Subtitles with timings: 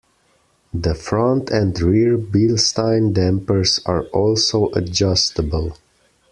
[0.73, 5.77] The front and rear Bilstein dampers are also adjustable.